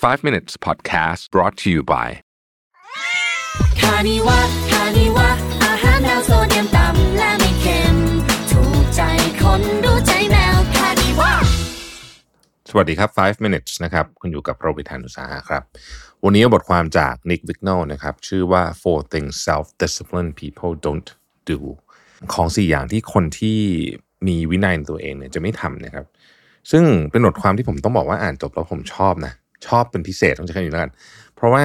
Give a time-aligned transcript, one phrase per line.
[0.00, 2.08] 5 minutes podcast brought to you by
[3.80, 4.38] คานิวะ
[4.70, 5.28] คานิวะ
[5.64, 7.96] อาหารแนวโซเดียมต่ำและไม่เค็ม
[8.50, 9.00] ถูกใจ
[9.42, 11.32] คนรู้ใจแมวคานิวะ
[12.70, 15.62] สวัสดีครับ 5 minutes นะครับ คุณอยู่กับโรบิทานุสาหะครับ
[16.24, 20.72] วันนี้บทความจาก Nick v i g n o l นะครับ ชื่อว่า four things self disciplined people
[20.86, 21.08] don't
[21.50, 21.58] do
[22.34, 23.60] ของสี่อย่างที่คนที่
[24.26, 26.06] มีวินัยในตัวเองเนี่ยจะไม่ทำนะครับ
[26.70, 29.34] ซึ่งเป็นบทความที่ผมต้องบอกว่าอ่านจบแล้วผมชอบนะ
[29.66, 30.92] ชอบเป็นพิเศษต้องใช้คำนี้แล้วกัน
[31.34, 31.64] เพราะว่า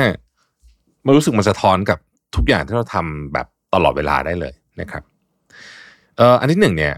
[1.06, 2.00] มันรู้สึกมันสะท้อนกับ
[2.36, 5.04] ทุกอย่างที่เราทำแบบตลอดเวลาได้เลยนะครับ
[6.18, 6.94] เอ่ออันที่หนึ่งเนี่ย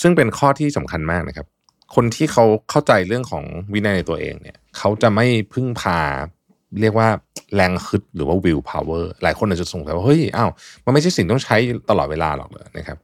[0.00, 1.46] ซึ่งเป็นข้อที่สำคัญมากนะครับ
[1.94, 5.98] คนที่เขาเข้าใจเรื่องของวินัยในตัวเองเนี่ยเขาจะไม่พึ่งพา
[6.80, 7.08] เรียกว่า
[7.54, 10.50] แรงฮึดหรือว่า will power หลายคนอาจจะสงสัยว่าเฮ้ยอ้าว
[10.84, 11.56] มันไม่ใช่สิ่งต้องใช้
[11.90, 12.98] ตลอดเวลาหรอกเลยนะครับ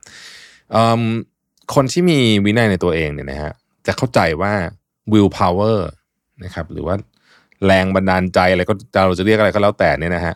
[1.75, 3.53] คนที่มีวินัยในตัวเองเนี่ยนะฮะ
[3.87, 4.53] จะเข้าใจว่า
[5.13, 5.79] will power
[6.45, 6.95] นะครับหรือว่า
[7.67, 8.75] แรงบันดาลใจอะไรก็
[9.07, 10.35] เราจะเรียกอะไรก็แล้วแต่เนี่ยนะฮะ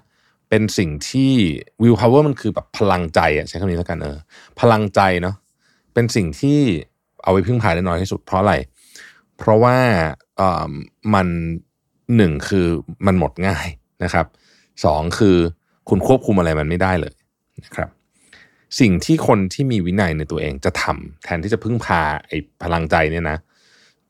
[0.49, 1.33] เป็นสิ่งที่
[1.83, 4.17] will power มันคือแบบพลังใจอะใช้คำนี้แล้วกันเออ
[4.61, 5.37] พลังใจเนาะ
[5.95, 6.59] เป็นสิ่งที่
[7.23, 8.55] เอาไว้พึ่งพาได้น้อยที่สุดเพราะอะไร
[9.39, 9.77] เพราะว่า
[10.37, 10.73] เอ่อ
[11.15, 11.29] มัน
[12.17, 12.67] หนึ่งคือ
[13.07, 13.69] มันหมดง่าย
[14.05, 14.27] นะครับ
[14.85, 15.37] สองคือ
[15.89, 17.15] คุณควบคุมอะไรมันไม่ได้เลย
[17.65, 17.91] นะครับ
[18.81, 23.37] สิ่งที่คนที่มีวินัยในตัวเองจะทำแทนที่จะพึ่งพาไอ้พลังใจเนี่ยนะ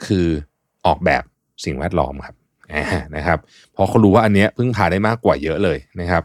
[0.05, 0.27] คือ
[0.87, 1.23] ออกแบบ
[1.65, 2.37] สิ่งแวดล้อมครับ
[3.17, 3.39] นะครับ
[3.73, 6.23] เพราะเขารู้ว่าอันเนี้ยพึ่งพาได้มากกว่าเยอะเลยนะครับ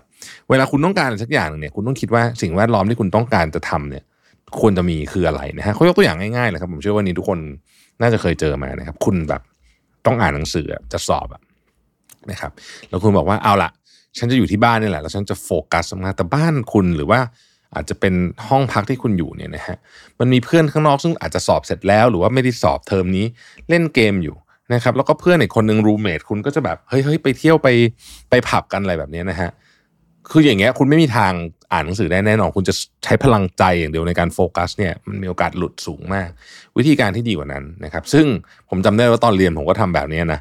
[0.49, 4.03] เวลาคุณต้องการสักอย่างหนึ่งเนี่ย คุณต้องคิดว่าสิ่งแวดล้อมที่คุณต้องการจะทำเนี่ย
[4.59, 7.39] ควรจะมีคืออะไรนะฮะเขายกตัวอย่างง่ายๆเลยครับ ผมเชื่อว่านี้ทุกคน
[8.01, 9.41] น่าจะเคยเจอมานะครับ คุณแบบ
[10.05, 11.41] ต้องอ่านหนังสือจะสอบอะ
[12.31, 12.51] นะครับ
[12.89, 13.69] แล้วคุณบอกว่าเอาละ
[14.17, 17.19] ฉันจะอยู่ที่บ้านนี่แหละแล้วฉันจะโฟกัสทำงานแต่บ้านคุณหรือว่า
[17.75, 18.13] อาจจะเป็น
[18.47, 19.77] ห้องพักที่คุณอยู่เนี่ยนะฮะ
[20.19, 23.25] มันมีเพื่อนข้างนอกซึ่งอาจจะสอบเสร็จแล้ว หรือว่าไม่ได้สอบเทอมนี้
[23.69, 24.35] เล่นเกมอยู่
[24.73, 27.67] นะครับแล้วก็เพื่อนอีกคนหนึ่งรูเมทคุณก็จะแบบเฮ้ยเฮ้ยไปเที่ยวไป
[28.29, 29.49] ไปผับกันอะไรแบบนี้นะฮะ
[30.31, 31.31] คืออย่างเงี้ยคุณไม่มีทาง
[31.71, 36.29] อ่านหนังสือได้แน่นอน คุณจะใช้พลังใจอย่างเดียวในการโฟกัสเนี่ยมันมีโอกาสหลุดสูงมาก
[36.77, 38.25] วิธีการที่ดีกว่านั้นนะครับ ซึ่ง
[38.69, 40.39] ผมจำได้ว่าตอนเรียนผมก็ทำแบบนี้นะ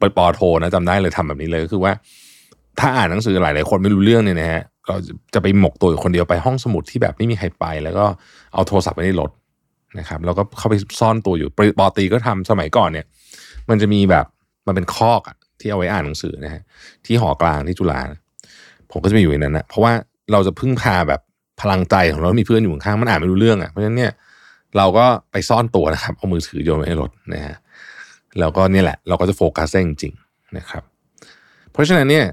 [0.00, 1.92] ไปปอโทนะจำได้เลยทำแบบนี้เลยก็คือว่า
[2.80, 4.96] ถ้าอ่านหนังสือหลายหลาย ๆ คนไม่รู้เรื่องเนี่ยนะฮะเรา
[5.34, 8.04] จะไปหมกตัวอยู่คนเดียวไปห้องสมุดที่แบบไม่มีใครไป แล้วก็
[8.54, 9.30] เอาโทรศัพท์ไปในรถ
[9.98, 11.48] นะครับแล้วก็เข้าไปซ่อนตัวอยู่
[11.78, 13.06] ปอตีก็ทำสมัยก่อนเนี่ย
[13.70, 14.26] มันจะมีแบบ
[14.66, 16.62] มันเป็นคอกอะที่เอาไว้อ่านหนังสือนะฮะ
[17.06, 18.00] ที่หอกลางที่จุฬา
[18.90, 19.92] ผมก็จะไปอยู่ในนั้นนะเพราะว่า
[20.32, 21.20] เราจะพึ่งพาแบบ
[21.60, 24.12] พลังใจของเรา มีเพื่อนอยู่ข้างมันอ่านไม่รู้เรื่องอะเพราะฉะนั้นเนี่ย
[24.76, 27.56] เราก็ไปซ่อนตัวนะครับ เอามือถือโยนไว้ในรถนะฮะ
[28.40, 30.82] แล้วก็เนี่ยแหละ เราก็จะโฟกัสได้จริงๆนะครับ
[31.72, 32.26] เพราะฉะนั้นเนี่ย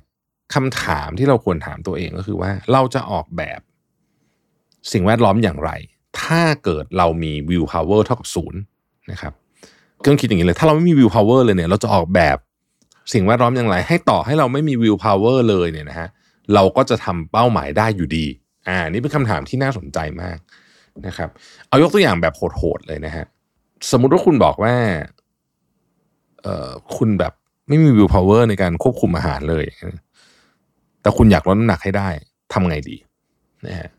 [0.53, 3.59] คำถามที่เราควรถามตัวเองก็คือว่า เราจะออกแบบ
[4.91, 5.71] สิ่งแวดล้อมอย่างไร
[6.21, 8.59] ถ้าเกิดเรามี will power เท่ากับศูนย์
[9.11, 9.33] นะครับ
[10.09, 12.37] ต้องคิดอย่างนี้เลย ถ้าเราไม่มี will power เลยเนี่ย เราจะออกแบบ
[13.13, 16.07] สิ่งแวดล้อมอย่างไร ให้ต่อให้เราไม่มี will power เลยเนี่ยนะฮะ
[16.53, 18.25] เราก็จะทำเป้าหมายได้อยู่ดี
[18.67, 20.37] อ่า นี่เป็นคำถามที่น่าสนใจมาก
[21.07, 21.29] นะครับ
[21.67, 23.25] เอายกตัวอย่างแบบโหดๆเลยนะฮะ
[23.91, 24.73] สมมุติว่าคุณบอกว่า
[26.41, 27.33] เอ่อคุณแบบ
[27.67, 29.65] ไม่มี will power ในการควบคุมอาหารเลย
[31.01, 32.09] แต่คุณอยากลดน้ำหนักให้ได้
[32.53, 32.97] ทำไงดี
[33.67, 33.89] นะฮะ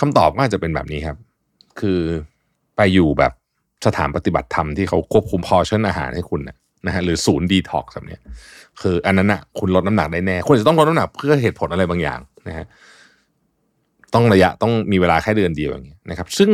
[0.00, 1.16] คำตอบก็อาจจะเป็นแบบนี้ครับ
[1.80, 2.00] คือ
[2.76, 3.32] ไปอยู่แบบ
[3.86, 6.56] สถานปฏิบัติธรรมที่เขาควบคุมพอชั่นอาหารให้คุณนะ
[6.86, 8.18] นะฮะหรือศูนย์ดีท็อกซ์แบบนี้
[8.80, 12.66] คืออันนั้นอะคุณลดน้ำหนักได้แน่คุณจะต้องลดน้ำหนักเพื่อเหตุผลอะไรบางอย่างนะฮะ
[14.14, 16.50] ต้องระยะต้องมีเวลาแค่เดือนเดียวอย่างเงี้ยนะครับ ซึ่ง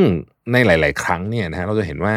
[0.52, 2.14] ในหลาย ๆ ครั้งเนี่ยนะฮะเราจะเห็นว่า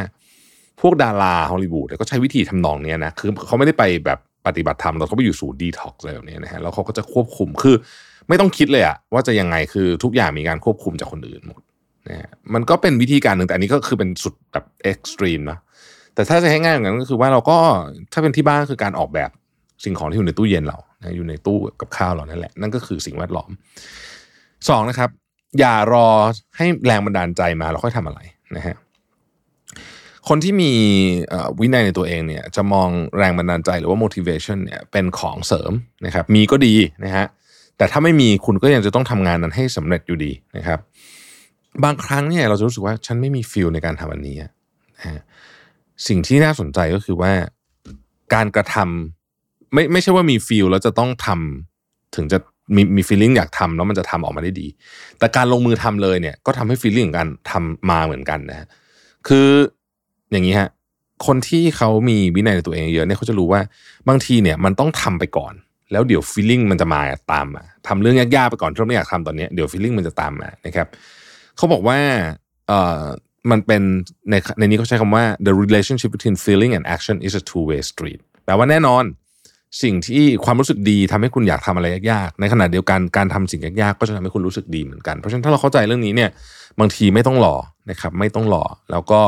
[0.82, 7.76] พวกดาราฮอลลีวูดก็ใช้วิธีทำนองเนี้ยนะคือเขาไม่ได้ไปแบบปฏิบัติธรรมเราเขาไปอยู่ศูนย์ดีท็อกซ์อะไรแบบนี้นะฮะแล้วเขาก็จะควบคุมคือ
[8.30, 11.62] ไม่ต้องคิดเลยอะว่าจะยังไงคือทุกอย่างมีการควบคุมจากคนอื่นหมด
[12.10, 15.60] นะมันก็เป็นวิธีการหนึ่งแต่อันนี้ก็คือเป็นสุดแบบ extreme นะ
[16.16, 17.58] แต่ถ้าจะให้ง่ายอย่างนั้นก็คือว่าเราก็
[18.14, 19.30] ถ้าเป็นที่บ้านคือการออกแบบ
[19.84, 23.50] สิ่งของที่อยู่ในตู้เย็นเรานะอยู่ในตู้กับข้าวเรานั่นแหละนั่นก็คือสิ่งแวดล้อม
[24.70, 25.10] สองนะครับ
[25.60, 26.08] อย่ารอ
[26.58, 28.20] ให้แรงบันดาลใจมาเราค่อยทำอะไร
[28.56, 28.76] นะฮะ
[30.30, 30.72] คนที่มี
[31.60, 35.72] วินัยในตัวเองเนี่ยจะมองแรงบันดาลใจหรือว่า motivation เนี่ยเป็นของเสริม
[36.06, 36.74] นะครับมีก็ดี
[37.06, 37.26] นะฮะ
[37.78, 40.80] แต่ถ้าไม่มีคุณก็ยังจะต้องทำงานนั้นให้สำเร็จอยู่ดีนะครับ
[41.84, 44.38] บางครั้งเนี่ยเราจะรู้สึกว่าฉันไม่มีฟิลในการทำอันนี้
[46.08, 47.32] สิ่งที่น่าสนใจก็คือว่า
[48.34, 52.38] การกระทำไม่ไม่ใช่ว่ามี feel แล้วจะต้องทำถึงจะ
[52.76, 54.68] มีมี feeling อยากทำแล้วมันจะทำออกมาได้ดี
[55.20, 58.68] แต่การลงมือทำเลยเนี่ยก็ทำให้ feeling ของการทำมาเหมือนกันนะฮะ
[59.28, 59.48] คือ
[60.32, 60.70] อย่างนี้ฮะ
[61.26, 63.62] คนที่เขามีวินัยในตัวเองเยอะเนี่ยเขาจะรู้ว่า
[64.08, 65.54] บางทีเนี่ยมันต้องทำไปก่อน
[65.92, 70.88] แล้วเดี๋ยว feeling มันจะมาตามมาทำเรื่องยากๆไปก่อนที่เราไม่อยากทำตอนนี้เดี๋ยว feeling มันจะตามมานะครับ
[71.58, 72.00] เขาบอกว่า
[72.68, 73.04] เอ่อ
[73.52, 73.82] มันเป็น
[74.30, 79.04] ในในนี้เขาใช้คำว่า the relationship between feeling and action is a two way street แปลว่าแน่นอน
[79.84, 86.30] สิ่งที่ความรู้สึกดีทำให้คุณอยากทำอะไรยากๆ ในขณะเดียวกันการทำสิ่งยากๆ ก็จะทำให้คุณรู้สึกดีเหมือนกัน เพราะฉะนั้นถ้าเราเข้าใจเรื่องนี้เนี่ย
[86.80, 87.56] บางทีไม่ต้องรอ
[87.90, 89.22] นะครับไม่ต้องรอแล้วก็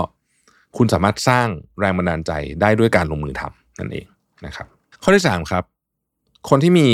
[0.78, 1.48] คุณสามารถสร้าง
[1.80, 2.31] แรงบันดาลใจ
[2.62, 4.06] ได้ด้วยการลงมือทำนั่นเอง
[4.45, 4.68] นะครับ
[5.04, 5.63] ข้อที่สามครับ
[6.50, 6.88] คนที่มี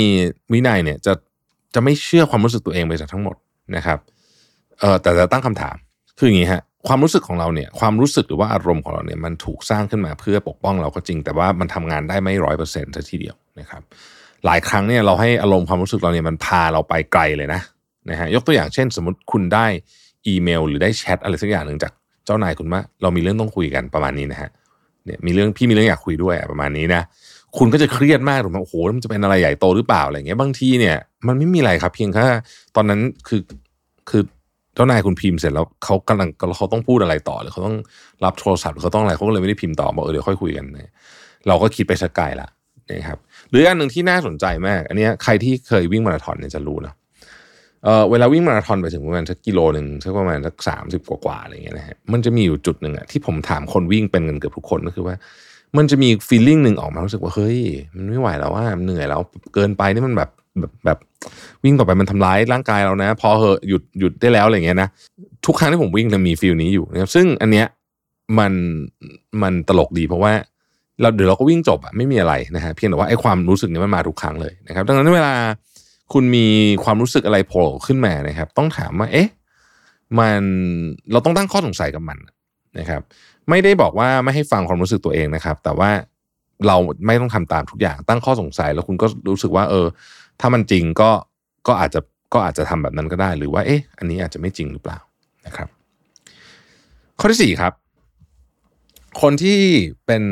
[0.52, 1.12] วินัยเนี่ยจะ
[1.74, 3.36] จะไม่เชื่อความรู้สึกตัวเองไปจากทั้งหมด
[3.76, 5.76] นะครับเเออแต่จะตั้งคำถาม
[6.18, 13.82] คืออย่างนี้ฮะความรู้สึกของเราเนี่ยความรู้สึกหรือว่าอารมณ์ของเราเนี่ยมันถูกสร้างขึ้นมาเพื่อปกป้องเราก็จริง แต่ว่ามันทำงานได้ไม่ร้อยเปอร์เซ็นต์ซะทีเดียวนะครับ
[14.46, 17.60] หลายครั้งเนี่ยเราให้อารมณ์ความรู้สึกเราเนี่ยมันพาเราไปไกลเลยนะ
[18.10, 19.66] นะฮะยกตัวอย่างเช่น สมมติคุณได้
[20.26, 21.92] อีเมล หรือได้แชทอะไรสักอย่างหนึ่งจาก
[22.24, 24.50] เจ้านายคุณว่าเรามีเรื่องต้องคุยกันประมาณนี้นะฮะ
[25.04, 27.02] เนี่ยมีเรื่องพี่มีเรื่องอยากคุยด้วยประมาณนี้นะ
[27.58, 30.96] คุณก็จะเครียดมากถูกไหมโอ้โหมันจะเป็นอะไรใหญ่โตหรือเปล่าอะไรเงี้ยบางทีเนี่ย
[31.26, 32.26] มันไม่มีอะไรครับ เพียงแค่
[32.76, 33.40] ตอนนั้นคือ
[34.10, 34.22] คือ
[34.74, 37.76] เจ้านายคุณพิมพ์เสร็จแล้วเขากำลังเขาต้องพูดอะไรต่อหรือเขาต้อง
[38.24, 40.90] รับโทรศัพท์หรือเขาต้องอะไรเขาก็เลยไม่ได้พิมพ์ต่อบอกเออเดี๋ยวค่อยคุยกันนะ
[41.48, 42.48] เราก็คิดไปสักไกลละ
[42.90, 43.18] นะครับ
[43.50, 46.94] หรืออันหนึ่งที่น่าสนใจมาก อันนี้ใครที่เคยวิ่งมาราธอนเนี่ยจะรู้นะ
[47.84, 55.16] เออเวลาวิ่งมาราธอนไปถึงประมาณสักกิโลหนึ่งสักประมาณสักสามสิบกว่าๆอะไรเงี้ยนะฮะมันจะมีอยู่จุดหนึ่งอะที่ผมถามคนวิ่งเป็นกันเกือบทุกคนก็คือว่า
[55.76, 57.58] มันจะมีฟีลลิ่งหนึ่งออกมารู้สึกว่าเฮ้ย
[57.96, 59.20] มันไม่ไหวแล้วว่าเหนื่อยแล้ว
[59.54, 60.30] เกินไปนี่มันแบบ
[60.60, 60.98] แบบแบบ
[61.64, 64.88] วิ่งต่อไปมันทำร้ายร่างกายเรานะ พอเหอะหยุดหยุดได้แล้วอะไรเงี้ยนะ
[65.46, 67.66] ทุกครั้งที่ผมวิ่งจะมีฟีลนี้อยู่นะครับซึ่งอันเนี้ย
[68.38, 68.52] มัน
[69.42, 70.32] มันตลกดีเพราะว่า
[71.00, 75.34] เราเดี๋ยวเราก็วิ่งจบอะไม่มีอะไรนะฮะเพียงแต่ว่าไอ้ความรู้สึกนี้มันมาทุกครั้งเลยนะครับ ดังนั้นเวลา
[76.12, 76.46] คุณมี
[76.84, 79.28] ความรู้สึกอะไรโผล่ขึ้นมานะครับ ต้องถามว่า เอ๊ะ
[80.18, 80.42] มัน
[81.12, 82.18] เราต้องตั้งข้อสงสัยกับมัน
[82.78, 83.02] นะครับ
[83.48, 85.90] ไม่ได้บอกว่าไม่ให้ฟังความรู้สึกตัวเองนะครับ แต่ว่า
[86.66, 86.76] เรา
[87.06, 89.86] ไม่ต้องทำตามทุกอย่างตั้งข้อสงสัยแล้วคุณก็รู้สึกว่า เออ
[90.44, 91.10] ถ้ามันจริงก็
[91.68, 92.00] ก็อาจจะ
[92.34, 94.98] ก็อาจจะทำแบบนั้นก็ได้ หรือว่าเอ๊ะอันนี้อาจจะไม่จริงหรือเปล่า
[95.46, 95.68] นะครับ
[97.18, 97.72] ข้อที่สี่ครับ
[99.22, 99.60] คนที่
[100.06, 100.22] เป็น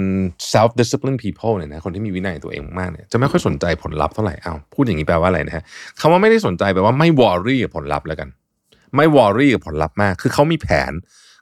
[0.53, 5.65] self discipline people เนี่ยนะคนที่มีวินัยตัวเองมากเนี่ยจะไม่ค่อยสนใจผลลัพธ์เท่าไหร่อ้าวพูดอย่างนี้แปลว่าอะไรนะฮะ
[6.01, 8.29] คำว่าไม่ได้สนใจแปลว่าไม่ worry กับผลลัพธ์แล้วกัน
[8.97, 10.93] ไม่ worry กับผลลัพธ์มาก คือเขามีแผน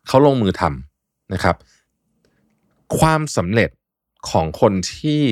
[0.09, 1.57] เขาลงมือทำนะครับ
[2.99, 3.71] ความสำเร็จ
[4.31, 5.23] ของคนที่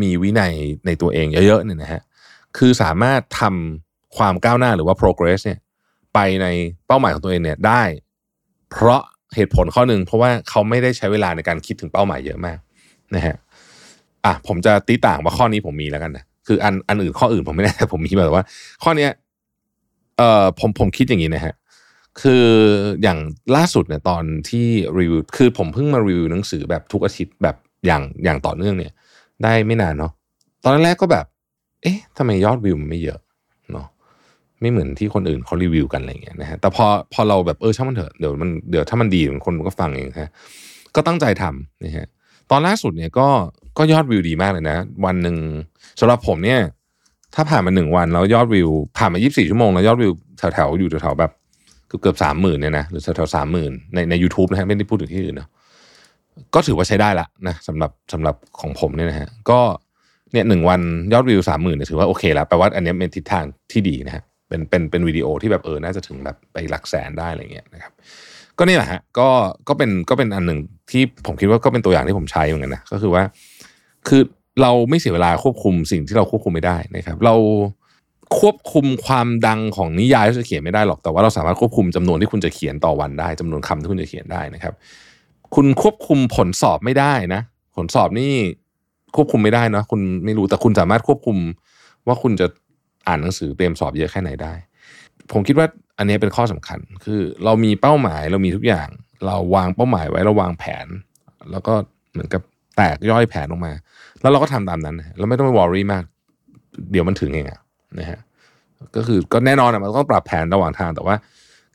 [0.00, 0.52] มีวินัย
[0.86, 2.02] ในตัวเองเยอะๆเนี่ยนะฮะ
[2.58, 5.58] คือสามารถทำความก้าวหน้าหรือว่า progress เนี่ย
[6.14, 6.46] ไปใน
[6.86, 7.82] เป้าหมายของตัวเองเนี่ยได้
[8.70, 9.02] เพราะ
[9.34, 12.58] เหตุผลข้อหนึ่งเพราะว่าเขาไม่ได้ใช้เวลาในการคิดถึงเป้าหมายเยอะมาก
[13.14, 13.36] นะฮะ
[14.24, 18.44] อะผมจะตีต่างว่าข้อนี้ผมมีแล้วกันนะคืออันอันอื่นข้ออื่นผมไม่ได้แต่ผมมีแบบว่า
[18.82, 19.10] ข้อเนี้ย
[20.18, 21.54] เอ่อผมผมคิดอย่างนี้นะฮะ
[22.20, 22.46] คือ
[23.02, 23.18] อย่าง
[23.56, 24.66] ล่าสุดเนี่ยตอนที่
[24.98, 27.56] รีวิวคือผมเพิ่งมารีวิวหนังสือแบบทุกอาทิตย์แบบ
[27.86, 28.92] อย่างอย่างต่อเนื่องเนี่ย
[29.42, 30.12] ได้ไม่นานเนาะ
[30.64, 31.26] ตอนแรกก็แบบ
[31.84, 33.20] เอ๊ะทำไมยอดวิวมันไม่เยอะ
[33.72, 33.86] เนาะ
[34.60, 40.30] ไม่เหมือนที่คนอื่นเขารีวิวกันอะไรเงี้ยนะฮะแต่พอพอเราแบบเออช่างมันเถอะเดี๋ยวมันเดี๋ยวถ้ามันดีคนมันก็ฟังเองฮะ
[40.94, 42.06] ก็ตั้งใจทำนะฮะ
[42.50, 43.28] ตอนล่าสุดเนี่ยก็
[43.78, 45.36] ก็ยอดวิวดีมากเลยนะ วันหนึ่ง
[46.00, 46.60] สำหรับผมเนี่ย
[47.34, 51.32] ถ้าผ่านมาหนึ่งวันแล้วยอดวิว ผ่านมา 24 ชั่วโมงแล้วยอดวิวแถวๆอยู่แถวๆแบบ
[51.88, 55.48] เกือบเกือบสามหมื่นเนี่ยนะหรือแถวๆสามหมื่นในในยูทูบนะฮะไม่ได้พูดถึงที่อื่นเนาะ
[56.54, 59.60] ก็ถือว่าใช้ได้ละนะสำหรับสำหรับของผมเนี่ยนะฮะก็
[60.34, 60.80] เนี่ยหนึ่งวัน
[61.12, 67.92] ยอดวิวสามหมื่นเนี่ยถือว่าโอเคแล้วแปลว่าอันนี้เป็นทิศทางที่ดีนะฮะเป็นเป็นเป็นวิดีโอที่แบบเออน่าจะถึงแบบไปหลักแสนได้อะไรเงี้ยนะครับ
[68.58, 69.28] ก็นี่แหละฮะก็
[69.68, 70.58] ก็เป็นก็เป็นอันหนึ่ง
[70.90, 73.22] ที่ผมคิดว่าก็เป็นตัวอย่างที่ผมใช้เหมือนกันนะก็คือว่า
[74.08, 74.22] คือ
[74.62, 77.34] เราไม่เสียเวลาควบคุมสิ่งที่เราควบคุมไม่ได้นะครับ เรา
[78.38, 84.74] ควบคุมความดังของนิยายที่จะเขียนไม่ได้หรอกแต่ว่าเราสามารถควบคุมจำนวนที่คุณจะเขียนต่อวันได้จำนวนคำที่คุณจะเขียนได้นะครับ
[85.54, 87.40] คุณควบคุมผลสอบไม่ได้นะ
[87.76, 88.32] ผลสอบนี่
[89.16, 91.36] ควบคุมไม่ได้นะคุณไม่รู้แต่คุณสามารถควบคุม
[92.06, 92.46] ว่าคุณจะ
[93.08, 94.52] อ่านหนังสือเตรียมสอบเยอะแค่ไหนได้
[95.32, 95.66] ผมคิดว่า
[95.98, 98.88] อันนี้เป็นข้อสำคัญ คือเรามีเป้าหมายเรามีทุกอย่าง
[99.26, 100.86] เราวางเป้าหมายไว้เราวางแผน
[101.50, 101.74] แล้วก็
[102.12, 102.42] เหมือนกับ
[102.76, 103.72] แตกย่อยแผนออกมา
[104.20, 106.04] แล้วเราก็ทำตามนั้นเราไม่ต้องไปวอรี่มาก
[106.90, 107.60] เดี๋ยวมันถึงเองอะ
[107.98, 108.20] นะฮะ
[108.96, 111.16] ก็คือก็แน่นอนอะมันต้องปรับแผนระหว่างทางแต่ว่า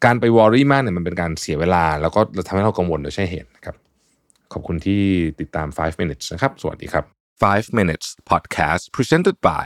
[0.05, 3.75] การไปวอรี่มากเนี่ยมันเป็นการเสียเวลา แล้วก็ทำให้เรากังวลโดยใช่เหตุนะครับ
[4.53, 5.01] ขอบคุณที่
[5.39, 9.65] ติดตาม 5 minutes นะครับ สวัสดีครับ 5 minutes podcast presented by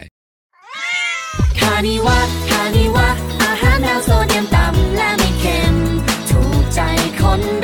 [1.60, 3.10] คานิวะคานิวะ
[3.44, 5.76] อาหารแนวโซเดียมต่ำและไม่เค็ม
[6.30, 6.80] ถูกใจ
[7.22, 7.63] คน